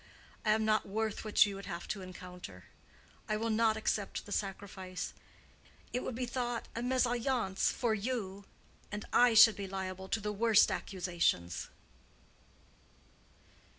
[0.43, 2.65] I am not worth what you would have to encounter.
[3.29, 5.13] I will not accept the sacrifice.
[5.93, 8.45] It would be thought a mésalliance for you
[8.91, 11.69] and I should be liable to the worst accusations."